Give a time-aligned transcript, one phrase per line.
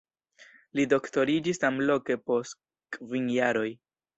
[0.79, 2.59] Li doktoriĝis samloke post
[2.97, 3.69] kvin jaroj.